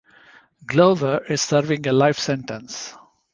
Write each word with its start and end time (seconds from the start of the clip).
Glover 0.65 1.23
is 1.29 1.43
serving 1.43 1.85
a 1.85 1.91
life 1.93 2.17
sentence. 2.17 2.95